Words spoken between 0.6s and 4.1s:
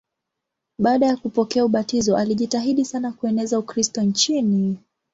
Baada ya kupokea ubatizo alijitahidi sana kueneza Ukristo